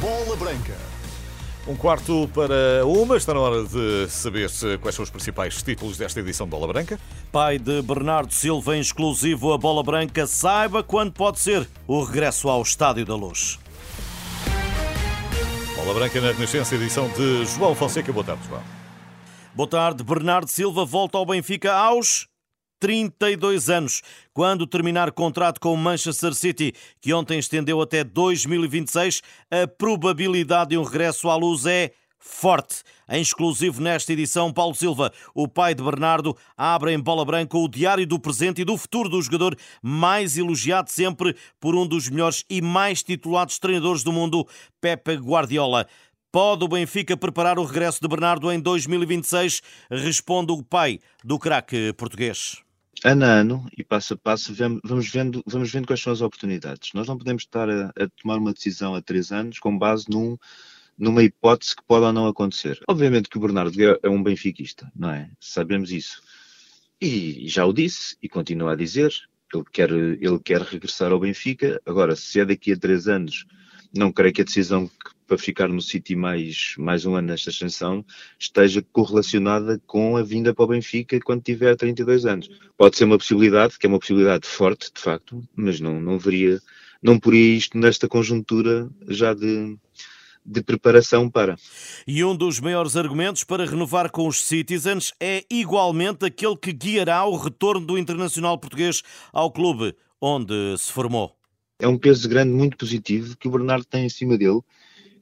[0.00, 0.76] Bola Branca.
[1.68, 4.50] Um quarto para uma, está na hora de saber
[4.80, 6.98] quais são os principais títulos desta edição de Bola Branca.
[7.30, 12.48] Pai de Bernardo Silva em exclusivo a Bola Branca, saiba quando pode ser o regresso
[12.48, 13.58] ao Estádio da Luz.
[15.76, 18.10] Bola Branca na Renascença, edição de João Fonseca.
[18.10, 18.62] Boa tarde, João.
[19.54, 20.02] Boa tarde.
[20.02, 22.26] Bernardo Silva volta ao Benfica aos
[22.80, 24.02] 32 anos,
[24.32, 29.20] quando terminar contrato com o Manchester City, que ontem estendeu até 2026,
[29.50, 32.82] a probabilidade de um regresso à luz é forte.
[33.08, 37.68] Em exclusivo nesta edição, Paulo Silva, o pai de Bernardo, abre em bola branca o
[37.68, 42.44] diário do presente e do futuro do jogador, mais elogiado sempre por um dos melhores
[42.48, 44.46] e mais titulados treinadores do mundo,
[44.80, 45.86] Pepe Guardiola.
[46.32, 49.60] Pode o Benfica preparar o regresso de Bernardo em 2026?
[49.90, 52.62] Responde o pai do craque português
[53.04, 56.92] ano a ano e passo a passo vamos vendo, vamos vendo quais são as oportunidades.
[56.92, 60.36] Nós não podemos estar a, a tomar uma decisão a três anos com base num,
[60.98, 62.80] numa hipótese que pode ou não acontecer.
[62.88, 65.30] Obviamente que o Bernardo é um benfiquista, não é?
[65.40, 66.22] Sabemos isso.
[67.00, 69.12] E, e já o disse e continua a dizer.
[69.52, 71.80] Ele quer, ele quer regressar ao Benfica.
[71.84, 73.46] Agora, se é daqui a três anos,
[73.92, 77.50] não creio que a decisão que para ficar no City mais, mais um ano nesta
[77.50, 78.04] ascensão
[78.36, 82.50] esteja correlacionada com a vinda para o Benfica quando tiver 32 anos.
[82.76, 86.60] Pode ser uma possibilidade, que é uma possibilidade forte, de facto, mas não, não veria,
[87.00, 89.78] não poria isto nesta conjuntura já de,
[90.44, 91.54] de preparação para.
[92.04, 97.24] E um dos maiores argumentos para renovar com os Citizens é igualmente aquele que guiará
[97.24, 99.00] o retorno do internacional português
[99.32, 101.36] ao clube onde se formou.
[101.78, 104.60] É um peso grande, muito positivo, que o Bernardo tem em cima dele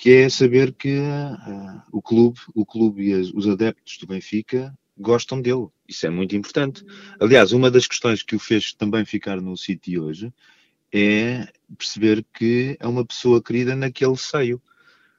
[0.00, 4.74] que é saber que uh, o clube, o clube e as, os adeptos do Benfica
[4.96, 5.66] gostam dele.
[5.86, 6.82] Isso é muito importante.
[7.20, 10.32] Aliás, uma das questões que o fez também ficar no City hoje
[10.90, 14.60] é perceber que é uma pessoa querida naquele seio.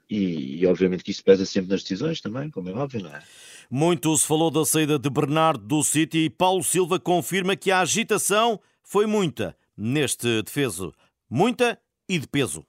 [0.09, 3.21] E, e, obviamente que isso pesa sempre nas decisões também, como é óbvio, não é?
[3.69, 7.81] Muito se falou da saída de Bernardo do City e Paulo Silva confirma que a
[7.81, 10.91] agitação foi muita neste defeso.
[11.29, 11.79] Muita
[12.09, 12.65] e de peso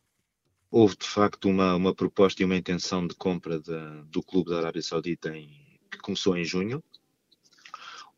[0.73, 3.79] houve de facto uma, uma proposta e uma intenção de compra de,
[4.11, 5.51] do clube da Arábia Saudita em,
[5.91, 6.83] que começou em junho.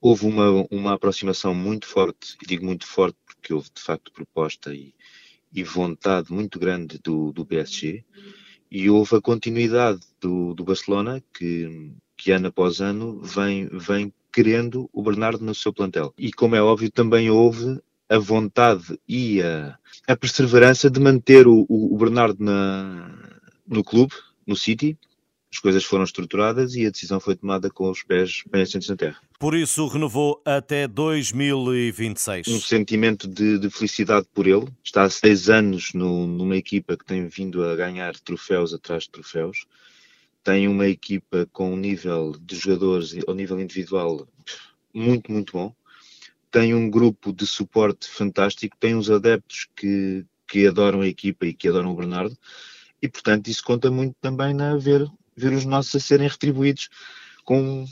[0.01, 4.73] Houve uma, uma aproximação muito forte, e digo muito forte porque houve de facto proposta
[4.73, 4.95] e,
[5.53, 8.05] e vontade muito grande do, do PSG,
[8.71, 14.89] e houve a continuidade do, do Barcelona, que, que ano após ano vem, vem querendo
[14.93, 16.13] o Bernardo no seu plantel.
[16.19, 21.67] E como é óbvio, também houve a vontade e a, a perseverança de manter o,
[21.69, 23.11] o Bernardo na,
[23.67, 24.15] no clube,
[24.47, 24.99] no City.
[25.53, 28.97] As coisas foram estruturadas e a decisão foi tomada com os pés bem assentos na
[28.97, 29.17] terra.
[29.39, 32.49] Por isso renovou até 2026.
[32.49, 34.67] Um sentimento de, de felicidade por ele.
[34.83, 39.11] Está há seis anos no, numa equipa que tem vindo a ganhar troféus atrás de
[39.11, 39.65] troféus.
[40.43, 44.27] Tem uma equipa com um nível de jogadores ao nível individual
[44.93, 45.75] muito, muito bom
[46.55, 51.53] tem um grupo de suporte fantástico, tem uns adeptos que, que adoram a equipa e
[51.53, 52.39] que adoram o Bernardo,
[53.03, 55.05] e portanto isso conta muito também na ver,
[55.37, 56.89] ver os nossos a serem retribuídos
[57.45, 57.85] com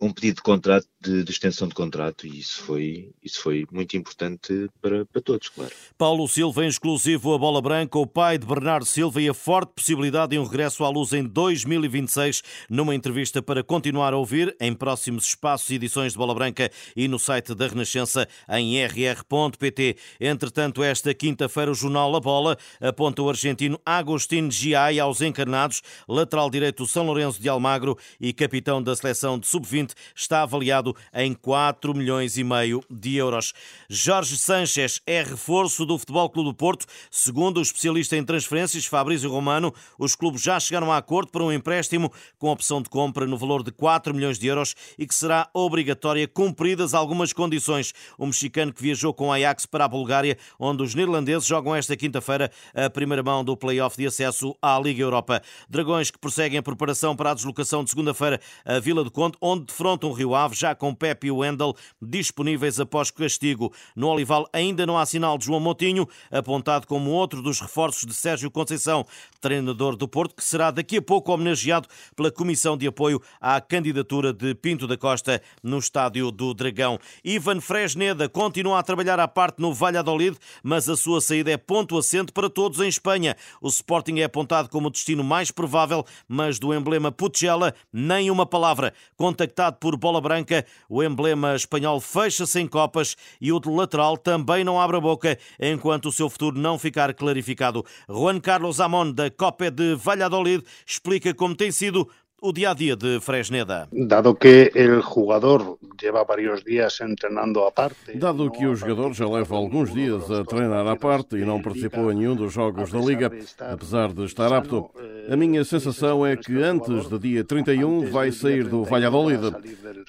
[0.00, 3.96] um pedido de contrato, de, de, extensão de contrato, e isso foi, isso foi muito
[3.96, 5.72] importante para, para todos, claro.
[5.96, 9.72] Paulo Silva, em exclusivo a bola branca, o pai de Bernardo Silva e a forte
[9.74, 14.74] possibilidade de um regresso à luz em 2026, numa entrevista para continuar a ouvir em
[14.74, 19.96] próximos espaços e edições de bola branca e no site da Renascença em rr.pt.
[20.20, 26.50] Entretanto, esta quinta-feira, o jornal A Bola aponta o argentino Agostinho Giai aos encarnados, lateral
[26.50, 31.94] direito São Lourenço de Almagro e capitão da seleção de sub-20 está avaliado em 4
[31.94, 33.52] milhões e meio de euros.
[33.88, 36.86] Jorge Sanches é reforço do Futebol Clube do Porto.
[37.10, 41.52] Segundo o especialista em transferências Fabrício Romano, os clubes já chegaram a acordo para um
[41.52, 45.48] empréstimo com opção de compra no valor de 4 milhões de euros e que será
[45.52, 47.92] obrigatória cumpridas algumas condições.
[48.18, 52.50] O mexicano que viajou com Ajax para a Bulgária, onde os neerlandeses jogam esta quinta-feira
[52.74, 55.42] a primeira mão do play-off de acesso à Liga Europa.
[55.68, 59.72] Dragões que prosseguem a preparação para a deslocação de segunda-feira a Vila do Conde, onde
[59.76, 63.70] defrontam o Rio Ave, já com Pepe e Wendel disponíveis após castigo.
[63.94, 68.14] No Olival ainda não há sinal de João Moutinho, apontado como outro dos reforços de
[68.14, 69.04] Sérgio Conceição,
[69.38, 74.32] treinador do Porto, que será daqui a pouco homenageado pela Comissão de Apoio à candidatura
[74.32, 76.98] de Pinto da Costa no Estádio do Dragão.
[77.22, 81.98] Ivan Fresneda continua a trabalhar à parte no Valladolid, mas a sua saída é ponto
[81.98, 83.36] assente para todos em Espanha.
[83.60, 88.46] O Sporting é apontado como o destino mais provável, mas do emblema Pucella nem uma
[88.46, 88.94] palavra.
[89.16, 90.64] Contactado por bola branca.
[90.88, 96.06] O emblema espanhol fecha-se em copas e o lateral também não abre a boca enquanto
[96.06, 97.84] o seu futuro não ficar clarificado.
[98.08, 102.08] Juan Carlos Amon, da Copa de Valladolid, explica como tem sido
[102.40, 103.88] o dia a dia de Fresneda.
[103.90, 108.16] Dado que o jogador leva vários dias treinando à parte.
[108.16, 112.12] Dado que o jogador já leva alguns dias a treinar à parte e não participou
[112.12, 114.90] em nenhum dos jogos da Liga, apesar de estar apto,
[115.28, 119.40] a minha sensação é que antes do dia 31 vai sair do Valladolid.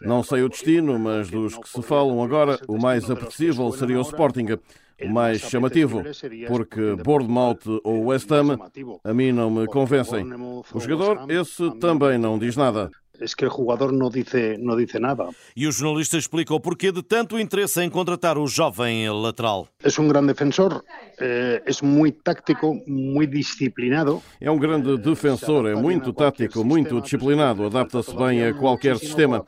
[0.02, 4.02] Não sei o destino, mas dos que se falam agora, o mais apetecível seria o
[4.02, 4.58] Sporting
[5.00, 6.02] o mais chamativo,
[6.48, 8.58] porque Bournemouth ou West Ham
[9.04, 10.26] a mim não me convencem.
[10.74, 15.00] O jogador, esse também não diz nada es que el jugador no dice, no dice
[15.00, 15.30] nada.
[15.56, 19.68] E o jornalista explica o porquê de tanto interesse em contratar o jovem lateral.
[19.84, 20.84] É um grande defensor,
[21.20, 24.22] é muito tático, muito disciplinado.
[24.40, 29.44] É um grande defensor, é muito tático, muito disciplinado, adapta-se bem a qualquer sistema,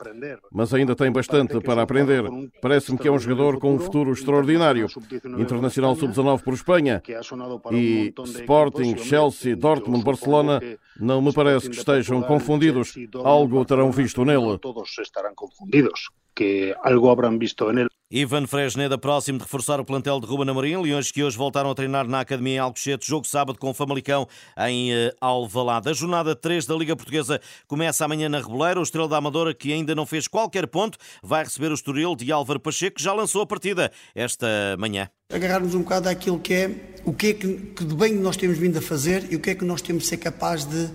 [0.52, 2.24] mas ainda tem bastante para aprender.
[2.60, 4.86] Parece-me que é um jogador com um futuro extraordinário.
[5.38, 7.02] Internacional sub-19 por Espanha
[7.72, 10.60] e Sporting, Chelsea, Dortmund, Barcelona
[10.98, 12.94] não me parece que estejam confundidos.
[13.24, 14.58] Algo terão visto nele.
[14.58, 17.90] Todos estarão confundidos, que algo habrão visto nele.
[18.12, 20.82] Ivan Fresneda, próximo de reforçar o plantel de Ruben Amorim.
[20.82, 23.06] Leões que hoje voltaram a treinar na Academia em Alcochete.
[23.06, 24.26] Jogo sábado com o Famalicão
[24.66, 25.88] em eh, Alvalade.
[25.88, 28.80] A jornada 3 da Liga Portuguesa começa amanhã na Reboleira.
[28.80, 32.32] O Estrela da Amadora, que ainda não fez qualquer ponto, vai receber o Estoril de
[32.32, 35.08] Álvaro Pacheco, que já lançou a partida esta manhã.
[35.32, 36.70] Agarrarmos um bocado àquilo que é
[37.04, 39.50] o que é que, que de bem nós temos vindo a fazer e o que
[39.50, 40.90] é que nós temos de ser capazes de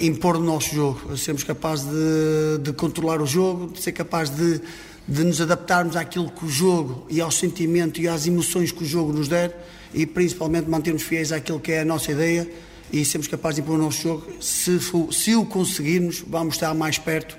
[0.00, 1.16] impor no nosso jogo.
[1.16, 4.60] Sermos capazes de, de controlar o jogo, de ser capazes de
[5.08, 8.86] de nos adaptarmos àquilo que o jogo e ao sentimento e às emoções que o
[8.86, 9.56] jogo nos der
[9.94, 12.48] e principalmente mantermos fiéis àquilo que é a nossa ideia
[12.92, 14.26] e sermos capazes de impor o nosso jogo.
[14.40, 14.78] Se,
[15.12, 17.36] se o conseguirmos, vamos estar mais perto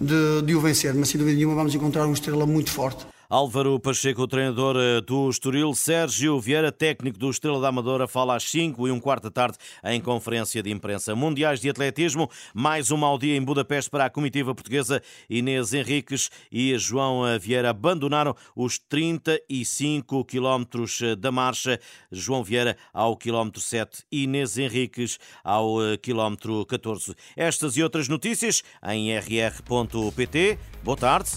[0.00, 3.06] de, de o vencer, mas sem dúvida nenhuma vamos encontrar uma estrela muito forte.
[3.28, 8.44] Álvaro Pacheco, treinador eh, do Estoril, Sérgio Vieira, técnico do Estrela da Amadora, fala às
[8.44, 11.16] 5 e um quarto da tarde em conferência de imprensa.
[11.16, 15.02] Mundiais de Atletismo, mais um mau dia em Budapeste para a comitiva portuguesa.
[15.28, 21.80] Inês Henriques e João eh, Vieira abandonaram os 35 quilómetros eh, da marcha.
[22.12, 27.12] João Vieira ao quilómetro 7, Inês Henriques ao quilómetro 14.
[27.36, 30.58] Estas e outras notícias em rr.pt.
[30.84, 31.30] Boa tarde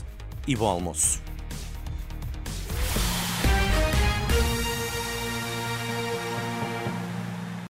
[0.47, 1.28] e bom almoço.